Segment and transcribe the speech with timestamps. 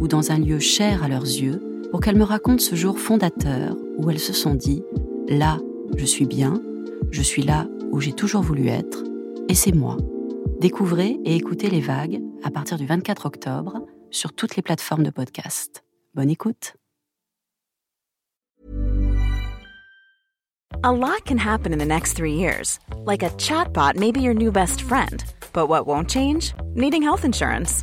[0.00, 3.76] ou dans un lieu cher à leurs yeux pour qu'elles me racontent ce jour fondateur
[3.98, 4.82] où elles se sont dit⁇
[5.38, 5.58] Là,
[5.96, 6.60] je suis bien,
[7.10, 9.04] je suis là où j'ai toujours voulu être,
[9.48, 9.96] et c'est moi.
[10.60, 15.10] Découvrez et écoutez les vagues à partir du 24 octobre sur toutes les plateformes de
[15.10, 15.84] podcast.
[16.14, 16.74] Bonne écoute.
[20.82, 22.78] A lot can happen in the next three years.
[23.04, 25.22] Like a chatbot your new best friend.
[25.52, 26.54] But what won't change?
[26.74, 27.82] Needing health insurance.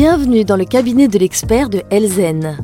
[0.00, 2.56] Bienvenue dans le cabinet de l'expert de Elzen.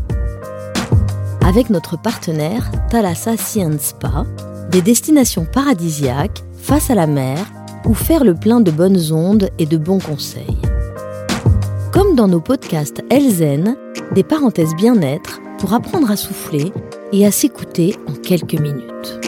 [1.45, 4.25] avec notre partenaire Thalassa Science Spa,
[4.71, 7.45] des destinations paradisiaques face à la mer
[7.87, 10.57] où faire le plein de bonnes ondes et de bons conseils.
[11.93, 13.77] Comme dans nos podcasts Elzen,
[14.15, 16.73] des parenthèses bien-être pour apprendre à souffler
[17.11, 19.19] et à s'écouter en quelques minutes.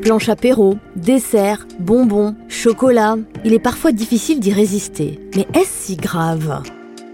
[0.00, 5.20] Planche apéro, dessert, bonbons, chocolat, il est parfois difficile d'y résister.
[5.36, 6.62] Mais est-ce si grave?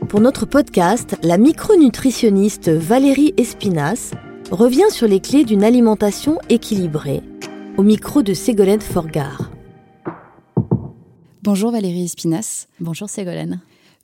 [0.08, 4.12] Pour notre podcast, la micronutritionniste Valérie Espinas
[4.52, 7.22] revient sur les clés d'une alimentation équilibrée,
[7.76, 9.50] au micro de Ségolène Forgard.
[11.42, 12.68] Bonjour Valérie Espinas.
[12.78, 13.60] Bonjour Ségolène.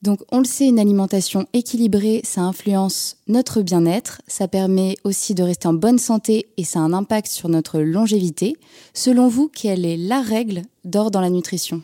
[0.06, 5.42] Donc on le sait, une alimentation équilibrée, ça influence notre bien-être, ça permet aussi de
[5.42, 8.56] rester en bonne santé et ça a un impact sur notre longévité.
[8.94, 11.82] Selon vous, quelle est la règle d'or dans la nutrition?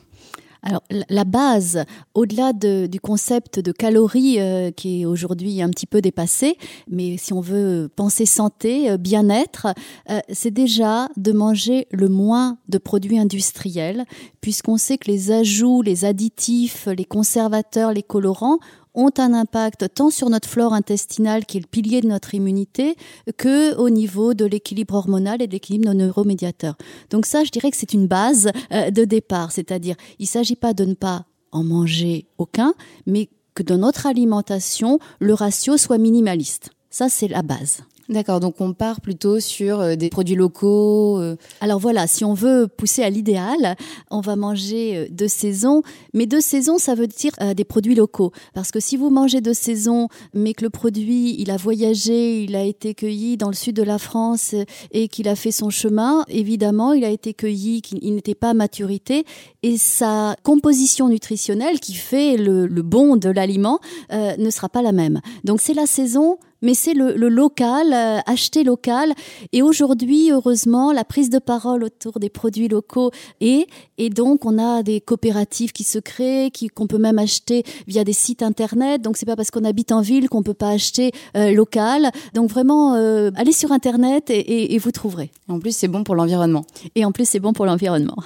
[0.63, 1.85] Alors la base,
[2.15, 6.57] au-delà du concept de calories euh, qui est aujourd'hui un petit peu dépassé,
[6.89, 9.67] mais si on veut penser santé, euh, bien-être,
[10.09, 14.05] euh, c'est déjà de manger le moins de produits industriels,
[14.41, 18.59] puisqu'on sait que les ajouts, les additifs, les conservateurs, les colorants
[18.95, 22.97] ont un impact tant sur notre flore intestinale, qui est le pilier de notre immunité,
[23.37, 26.77] que au niveau de l'équilibre hormonal et de l'équilibre de nos neuromédiateurs.
[27.11, 30.57] Donc ça, je dirais que c'est une base euh, de départ, c'est-à-dire il ne s'agit
[30.57, 32.75] pas de ne pas en manger aucun,
[33.07, 36.71] mais que dans notre alimentation, le ratio soit minimaliste.
[36.91, 37.83] Ça, c'est la base.
[38.09, 41.21] D'accord, donc on part plutôt sur euh, des produits locaux.
[41.21, 41.37] Euh.
[41.61, 43.77] Alors voilà, si on veut pousser à l'idéal,
[44.11, 45.83] on va manger euh, de saison.
[46.13, 48.33] Mais de saison, ça veut dire des produits locaux.
[48.55, 52.57] Parce que si vous mangez de saison, mais que le produit, il a voyagé, il
[52.57, 54.55] a été cueilli dans le sud de la France
[54.91, 58.55] et qu'il a fait son chemin, évidemment, il a été cueilli, qu'il n'était pas à
[58.55, 59.25] maturité.
[59.63, 63.79] Et sa composition nutritionnelle qui fait le, bon de l'aliment
[64.11, 65.21] ne sera pas la même.
[65.45, 69.13] Donc c'est la saison mais c'est le, local, euh, acheter local.
[69.53, 73.67] Et aujourd'hui, heureusement, la prise de parole autour des produits locaux est,
[73.99, 78.05] et donc on a des coopératives qui se créent, qui qu'on peut même acheter via
[78.05, 79.03] des sites internet.
[79.03, 82.11] Donc c'est pas parce qu'on habite en ville qu'on peut pas acheter euh, local.
[82.35, 85.31] Donc vraiment, euh, allez sur internet et, et vous trouverez.
[85.49, 86.65] En plus, c'est bon pour l'environnement.
[86.95, 88.17] Et en plus, c'est bon pour l'environnement.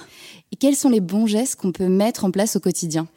[0.51, 3.07] Et quels sont les bons gestes qu'on peut mettre en place au quotidien?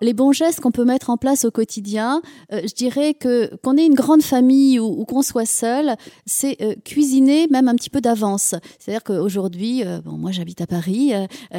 [0.00, 2.22] Les bons gestes qu'on peut mettre en place au quotidien,
[2.52, 5.96] euh, je dirais que qu'on ait une grande famille ou, qu'on soit seul,
[6.26, 8.54] c'est euh, cuisiner même un petit peu d'avance.
[8.78, 11.12] C'est-à-dire qu'aujourd'hui, euh, bon, moi j'habite à Paris,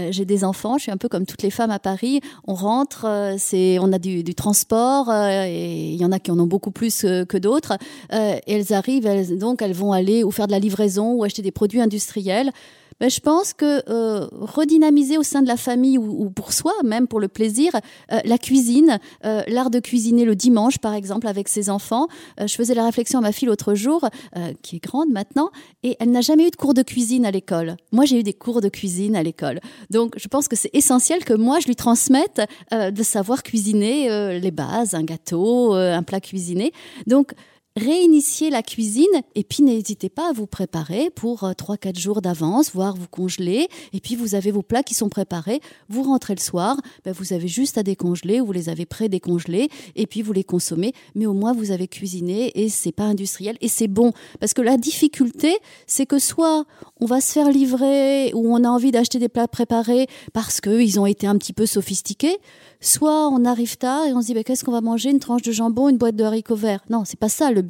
[0.09, 2.21] j'ai des enfants, je suis un peu comme toutes les femmes à Paris.
[2.47, 6.47] On rentre, c'est, on a du, transport et il y en a qui en ont
[6.47, 7.77] beaucoup plus que d'autres.
[8.11, 11.41] et elles arrivent, elles, donc elles vont aller ou faire de la livraison ou acheter
[11.41, 12.51] des produits industriels
[12.99, 17.07] ben, je pense que euh, redynamiser au sein de la famille ou, pour soi, même
[17.07, 17.71] pour le plaisir,
[18.11, 22.07] euh, la cuisine, euh, l'art de cuisiner le dimanche, par exemple, avec ses enfants.
[22.39, 24.07] je faisais la réflexion à ma fille l'autre jour,
[24.61, 25.49] qui est grande maintenant,
[25.83, 27.77] et elle n'a jamais eu de cours de cuisine à l'école.
[27.91, 29.59] Moi, j'ai eu des cours de cuisine à l'école.
[29.89, 32.41] Donc, je pense que c'est essentiel que moi, je lui transmette
[32.71, 36.71] de savoir cuisiner les bases, un gâteau, un plat cuisiné.
[37.05, 37.33] Donc,
[37.77, 42.71] réinitier la cuisine et puis n'hésitez pas à vous préparer pour 3-4 euh, jours d'avance,
[42.73, 43.67] voire vous congeler.
[43.93, 45.61] Et puis vous avez vos plats qui sont préparés.
[45.89, 49.69] Vous rentrez le soir, ben vous avez juste à décongeler ou vous les avez pré-décongelés
[49.95, 50.93] et puis vous les consommez.
[51.15, 54.11] Mais au moins vous avez cuisiné et c'est pas industriel et c'est bon.
[54.39, 56.65] Parce que la difficulté, c'est que soit
[56.99, 60.99] on va se faire livrer ou on a envie d'acheter des plats préparés parce qu'ils
[60.99, 62.37] ont été un petit peu sophistiqués,
[62.81, 65.11] soit on arrive tard et on se dit ben, qu'est-ce qu'on va manger?
[65.11, 66.83] Une tranche de jambon, une boîte de haricots verts.
[66.89, 67.61] Non, c'est pas ça le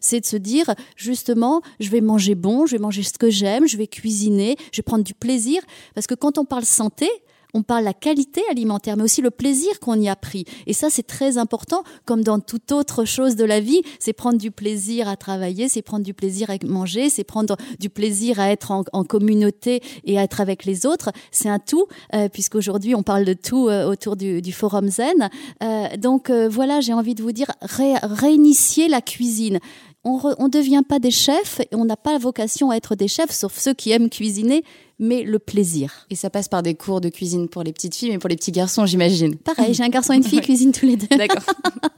[0.00, 3.66] C'est de se dire justement, je vais manger bon, je vais manger ce que j'aime,
[3.66, 5.62] je vais cuisiner, je vais prendre du plaisir.
[5.94, 7.08] Parce que quand on parle santé,
[7.54, 10.44] on parle la qualité alimentaire, mais aussi le plaisir qu'on y a pris.
[10.66, 13.82] Et ça, c'est très important, comme dans toute autre chose de la vie.
[14.00, 17.88] C'est prendre du plaisir à travailler, c'est prendre du plaisir à manger, c'est prendre du
[17.88, 21.10] plaisir à être en, communauté et à être avec les autres.
[21.30, 25.30] C'est un tout, euh, puisqu'aujourd'hui, on parle de tout euh, autour du, Forum Zen.
[25.62, 29.60] Euh, donc voilà, j'ai envie de vous dire, réinitier la cuisine
[30.04, 33.08] on ne devient pas des chefs et on n'a pas la vocation à être des
[33.08, 34.62] chefs, sauf ceux qui aiment cuisiner,
[34.98, 36.06] mais le plaisir.
[36.10, 38.36] Et ça passe par des cours de cuisine pour les petites filles, mais pour les
[38.36, 39.36] petits garçons, j'imagine.
[39.36, 41.08] Pareil, j'ai un garçon et une fille, cuisinent tous les deux.
[41.16, 41.42] D'accord.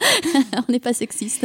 [0.68, 1.44] on n'est pas sexiste.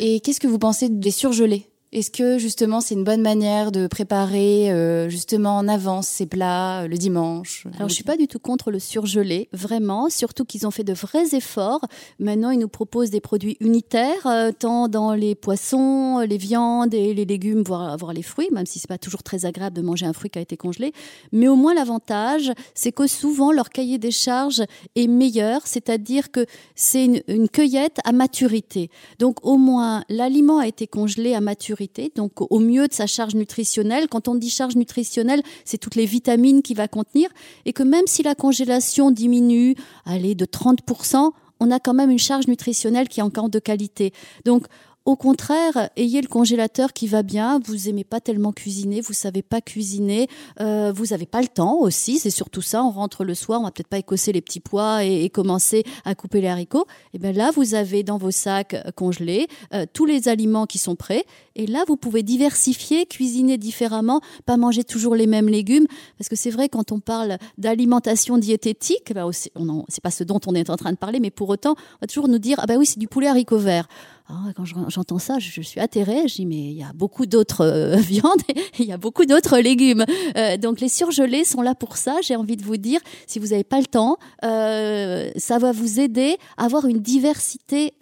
[0.00, 1.68] et qu'est-ce que vous pensez des surgelés?
[1.92, 6.82] Est-ce que justement c'est une bonne manière de préparer euh, justement en avance ces plats
[6.82, 10.66] euh, le dimanche Alors je suis pas du tout contre le surgelé, vraiment, surtout qu'ils
[10.66, 11.80] ont fait de vrais efforts.
[12.18, 17.14] Maintenant ils nous proposent des produits unitaires, euh, tant dans les poissons, les viandes et
[17.14, 20.06] les légumes, voire, voire les fruits, même si c'est pas toujours très agréable de manger
[20.06, 20.92] un fruit qui a été congelé.
[21.30, 24.64] Mais au moins l'avantage, c'est que souvent leur cahier des charges
[24.96, 28.90] est meilleur, c'est-à-dire que c'est une, une cueillette à maturité.
[29.20, 33.34] Donc au moins l'aliment a été congelé à maturité donc au mieux de sa charge
[33.34, 34.08] nutritionnelle.
[34.08, 37.28] Quand on dit charge nutritionnelle, c'est toutes les vitamines qu'il va contenir,
[37.64, 39.74] et que même si la congélation diminue,
[40.04, 41.30] allez, de 30%,
[41.60, 44.12] on a quand même une charge nutritionnelle qui est encore de qualité.
[44.44, 44.66] Donc
[45.06, 47.60] au contraire, ayez le congélateur qui va bien.
[47.64, 50.28] Vous aimez pas tellement cuisiner, vous savez pas cuisiner,
[50.60, 52.18] euh, vous avez pas le temps aussi.
[52.18, 52.82] C'est surtout ça.
[52.82, 56.16] On rentre le soir, on va peut-être pas écosser les petits pois et, commencer à
[56.16, 56.86] couper les haricots.
[57.12, 60.78] Et eh bien là, vous avez dans vos sacs congelés euh, tous les aliments qui
[60.78, 61.24] sont prêts.
[61.54, 65.86] Et là, vous pouvez diversifier, cuisiner différemment, pas manger toujours les mêmes légumes,
[66.18, 70.54] parce que c'est vrai quand on parle d'alimentation diététique, ben c'est pas ce dont on
[70.54, 72.76] est en train de parler, mais pour autant, on va toujours nous dire ah ben
[72.76, 73.88] oui, c'est du poulet haricot vert.
[74.28, 76.26] Ah, quand j'entends ça, je, suis atterrée.
[76.26, 79.24] Je dis mais il y a beaucoup d'autres euh, viandes, et il y a beaucoup
[79.24, 80.04] d'autres légumes.
[80.36, 82.16] Euh, donc les surgelés sont là pour ça.
[82.22, 86.00] J'ai envie de vous dire, si vous n'avez pas le temps, euh, ça va vous
[86.00, 87.94] aider à avoir une diversité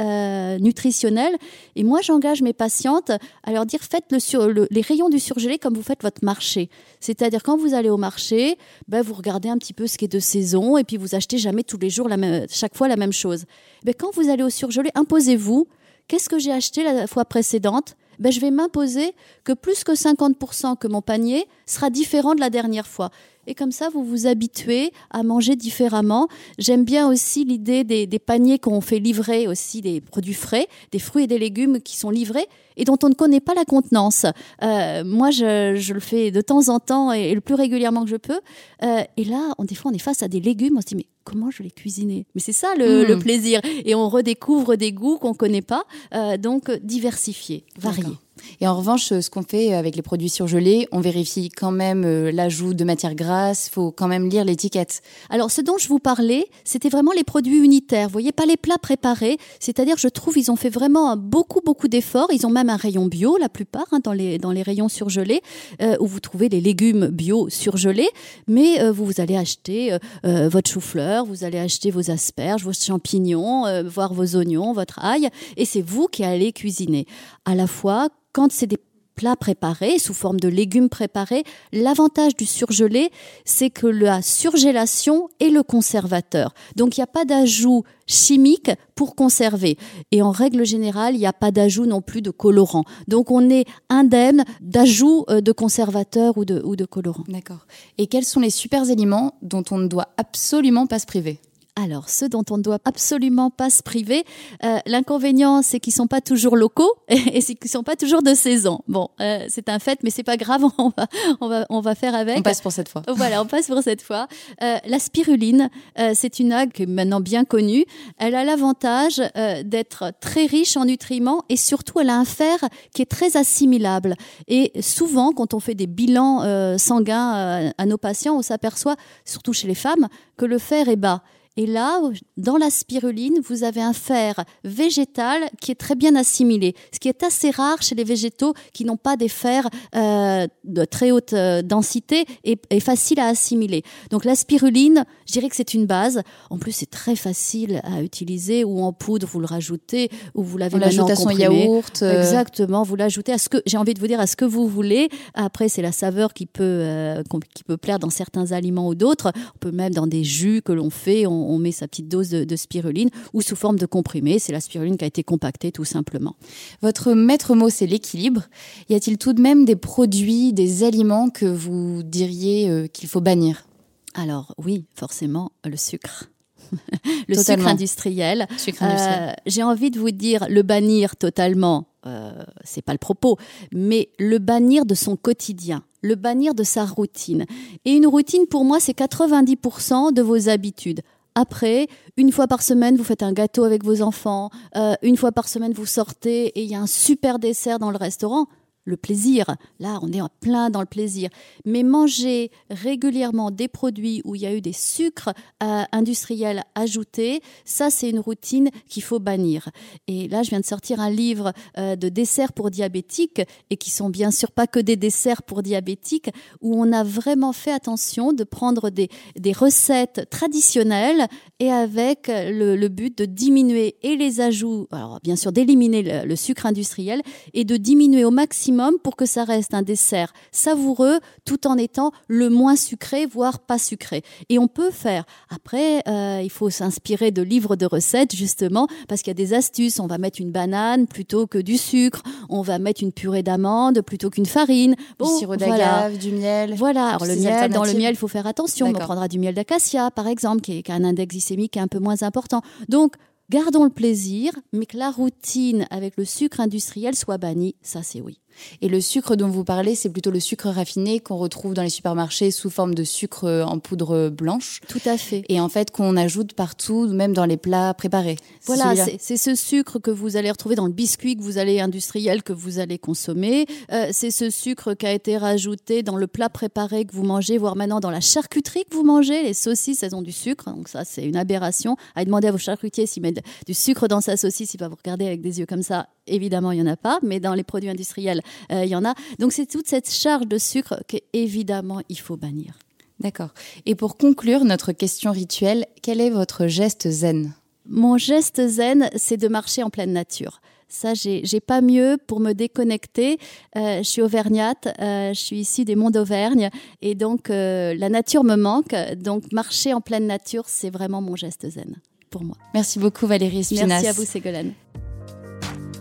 [0.61, 1.37] nutritionnelle.
[1.77, 3.11] Et moi, j'engage mes patientes
[3.43, 6.71] à leur dire faites les rayons du surgelé comme vous faites votre marché.
[7.01, 8.57] C'est-à-dire quand vous allez au marché,
[8.89, 11.37] ben, vous regardez un petit peu ce qui est de saison et puis vous achetez
[11.37, 13.45] jamais tous les jours la même, chaque fois la même chose.
[13.85, 15.69] Ben, quand vous allez au surgelé, imposez-vous
[16.09, 17.97] Qu'est-ce que j'ai acheté la fois précédente?
[18.19, 22.51] Ben, je vais m'imposer que plus que 50% que mon panier sera différent de la
[22.51, 23.11] dernière fois.
[23.47, 26.29] Et comme ça, vous vous habituez à manger différemment.
[26.59, 31.25] J'aime bien aussi l'idée des, paniers qu'on fait livrer aussi des produits frais, des fruits
[31.25, 32.47] et des légumes qui sont livrés
[32.77, 34.25] et dont on ne connaît pas la contenance.
[34.63, 38.11] Euh, moi, je, je, le fais de temps en temps et, le plus régulièrement que
[38.11, 38.41] je peux.
[38.83, 40.97] Euh, et là, on, des fois, on est face à des légumes, on se dit,
[40.97, 42.27] mais comment je vais les cuisiner?
[42.35, 43.23] Mais c'est ça le, le, hmm.
[43.23, 43.61] plaisir.
[43.85, 45.85] Et on redécouvre des goûts qu'on connaît pas.
[46.15, 48.17] Euh, donc, diversifier, varier.
[48.61, 52.33] Et en revanche, ce qu'on fait avec les produits surgelés, on vérifie quand même euh,
[52.33, 55.03] l'ajout de matières grasses, faut quand même lire l'étiquette.
[55.31, 58.09] Alors, ce dont je vous parlais, c'était vraiment les produits unitaires.
[58.09, 59.39] Vous voyez, pas les plats préparés.
[59.61, 62.29] C'est-à-dire, je trouve, ils ont fait vraiment beaucoup, beaucoup d'efforts.
[62.33, 65.41] Ils ont même un rayon bio, la plupart, hein, dans, les, dans les rayons surgelés,
[65.81, 68.11] euh, où vous trouvez les légumes bio surgelés.
[68.49, 73.65] Mais euh, vous, vous allez acheter votre chou-fleur, vous allez acheter vos asperges, vos champignons,
[73.85, 75.29] voire vos oignons, votre ail.
[75.57, 77.07] Et c'est vous qui allez cuisiner.
[77.45, 78.79] À la fois, quand c'est des
[79.15, 83.11] plats préparés sous forme de légumes préparés, l'avantage du surgelé,
[83.45, 86.53] c'est que la surgélation est le conservateur.
[86.75, 89.79] Donc il n'y a pas d'ajout chimique pour conserver.
[90.11, 92.85] Et en règle générale, il n'y a pas d'ajout non plus de colorant.
[93.07, 97.25] Donc on est indemne d'ajout euh, de conservateurs ou de, ou de colorants.
[97.29, 97.67] D'accord.
[97.99, 101.39] Et quels sont les super aliments dont on ne doit absolument pas se priver?
[101.77, 104.25] Alors, ceux dont on ne doit absolument pas se priver,
[104.63, 108.33] euh, l'inconvénient, c'est qu'ils sont pas toujours locaux et, c'est qu'ils sont pas toujours de
[108.35, 108.81] saison.
[108.87, 111.07] Bon, euh, c'est un fait, mais c'est pas grave, on va,
[111.41, 112.39] on va, on va faire avec.
[112.39, 113.03] On passe pour cette fois.
[113.17, 114.29] Voilà, on passe pour cette fois.
[114.63, 117.85] Euh, la spiruline, euh, c'est une algue maintenant bien connue.
[118.19, 122.59] Elle a l'avantage euh, d'être très riche en nutriments et surtout, elle a un fer
[122.95, 124.15] qui est très assimilable.
[124.49, 128.97] Et souvent, quand on fait des bilans euh, sanguins euh, à nos patients, on s'aperçoit,
[129.25, 131.23] surtout chez les femmes, que le fer est bas.
[131.57, 132.01] Et là,
[132.37, 137.09] dans la spiruline, vous avez un fer végétal qui est très bien assimilé, ce qui
[137.09, 141.33] est assez rare chez les végétaux qui n'ont pas des fers euh, de très haute
[141.33, 143.83] euh, densité et, et facile à assimiler.
[144.11, 146.23] Donc la spiruline, je dirais que c'est une base.
[146.51, 150.59] En plus, c'est très facile à utiliser ou en poudre, vous le rajoutez ou vous
[150.59, 152.03] l'avez maintenant à son yaourt.
[152.03, 154.45] euh, Exactement, vous l'ajoutez à ce que j'ai envie de vous dire à ce que
[154.45, 155.09] vous voulez.
[155.35, 157.23] Après, c'est la saveur qui peut euh,
[157.55, 159.33] qui peut plaire dans certains aliments ou d'autres.
[159.55, 162.29] On peut même dans des jus que l'on fait, on, on met sa petite dose
[162.31, 164.39] de, de spiruline ou sous forme de comprimé.
[164.39, 166.37] C'est la spiruline qui a été compactée tout simplement.
[166.83, 168.43] Votre maître mot, c'est l'équilibre.
[168.89, 173.21] Y a-t-il tout de même des produits, des aliments que vous diriez euh, qu'il faut
[173.21, 173.67] bannir?
[174.15, 176.31] Alors oui, forcément le sucre.
[177.29, 177.65] le Totalement.
[177.65, 178.47] sucre industriel.
[178.57, 179.31] Sucre industriel.
[179.31, 182.33] Euh, J'ai envie de vous dire le bannir totalement, euh,
[182.65, 183.37] c'est pas le propos,
[183.73, 187.45] mais le bannir de son quotidien, le bannir de sa routine.
[187.85, 191.01] Et une routine pour moi, c'est 90% de vos habitudes.
[191.35, 194.51] Après, une fois par semaine, vous faites un gâteau avec vos enfants.
[194.77, 197.91] Euh, une fois par semaine, vous sortez et il y a un super dessert dans
[197.91, 198.47] le restaurant.
[198.87, 199.47] Le plaisir,
[199.81, 201.31] là, on est en plein dans le plaisir.
[201.65, 205.31] Mais manger régulièrement des produits où il y a eu des sucres
[205.63, 209.71] euh, industriels ajoutés, ça, c'est une routine qu'il faut bannir.
[210.07, 213.89] Et là, je viens de sortir un livre euh, de desserts pour diabétiques et qui
[213.89, 216.29] sont bien sûr pas que des desserts pour diabétiques,
[216.61, 219.09] où on a vraiment fait attention de prendre des,
[219.55, 221.27] recettes traditionnelles
[221.59, 226.67] et avec le, but de diminuer et les ajouts, alors bien sûr d'éliminer le sucre
[226.67, 227.23] industriel
[227.55, 232.13] et de diminuer au maximum pour que ça reste un dessert savoureux tout en étant
[232.29, 234.23] le moins sucré, voire pas sucré.
[234.49, 235.25] Et on peut faire.
[235.51, 239.55] Après, euh, il faut s'inspirer de livres de recettes justement parce qu'il y a des
[239.55, 240.01] astuces.
[240.01, 242.23] On va mettre une banane plutôt que du sucre.
[242.49, 244.95] On va mettre une purée d'amande plutôt qu'une farine.
[245.21, 245.77] du sirop voilà.
[245.77, 246.75] d'agave, du miel.
[246.77, 248.87] Voilà, alors le miel, dans le miel, il faut faire attention.
[248.89, 251.89] On prendra du miel d'acacia, par exemple, qui, est- qui a un index glycémique un
[251.89, 252.63] peu moins important.
[252.89, 253.15] Donc,
[253.51, 258.21] gardons le plaisir, mais que la routine avec le sucre industriel soit bannie, ça c'est
[258.21, 258.41] oui.
[258.81, 261.91] Et le sucre dont vous parlez, c'est plutôt le sucre raffiné qu'on retrouve dans les
[261.91, 264.81] supermarchés sous forme de sucre en poudre blanche.
[264.89, 265.45] Tout à fait.
[265.49, 268.37] Et en fait, qu'on ajoute partout, même dans les plats préparés.
[268.65, 272.43] Voilà, c'est ce sucre que vous allez retrouver dans le biscuit que vous allez industriel
[272.43, 273.67] que vous allez consommer.
[273.93, 277.59] Euh, c'est ce sucre qui a été rajouté dans le plat préparé que vous mangez,
[277.59, 279.43] voire maintenant dans la charcuterie que vous mangez.
[279.43, 281.97] Les saucisses, elles ont du sucre, donc ça c'est une aberration.
[282.15, 284.97] À demander à vos charcutiers s'ils mettent du sucre dans sa saucisse, il va vous
[284.97, 286.09] regarder avec des yeux comme ça.
[286.27, 289.15] Évidemment, il y en a pas, mais dans les produits industriels, il y en a.
[289.39, 292.79] Donc c'est toute cette charge de sucre qu'évidemment il faut bannir.
[293.21, 293.51] D'accord.
[293.87, 297.55] Et pour conclure notre question rituelle, quel est votre geste zen?
[297.87, 300.61] Mon geste zen, c'est de marcher en pleine nature.
[300.89, 303.39] Ça, j'ai j'ai pas mieux pour me déconnecter.
[303.77, 306.71] Euh, je suis auvergnate, euh, je suis issue des monts d'Auvergne,
[307.03, 308.95] et donc euh, la nature me manque.
[309.17, 311.97] Donc marcher en pleine nature, c'est vraiment mon geste zen
[312.31, 312.57] pour moi.
[312.75, 313.87] Merci beaucoup Valérie Espinas.
[313.87, 314.75] Merci à vous, Ségolène.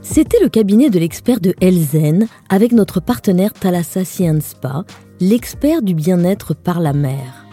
[0.04, 4.84] C'était le cabinet de l'expert de Elzen avec notre partenaire Thalassa Spa,
[5.22, 7.48] l'expert du bien-être par la mer.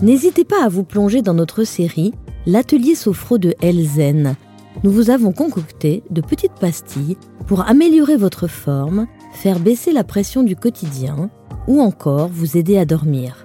[0.00, 2.14] N'hésitez pas à vous plonger dans notre série
[2.46, 4.36] L'atelier sophro de Elzen.
[4.84, 10.44] Nous vous avons concocté de petites pastilles pour améliorer votre forme, faire baisser la pression
[10.44, 11.30] du quotidien
[11.66, 13.44] ou encore vous aider à dormir.